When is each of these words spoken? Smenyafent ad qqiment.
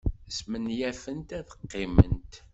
Smenyafent 0.37 1.29
ad 1.39 1.47
qqiment. 1.59 2.33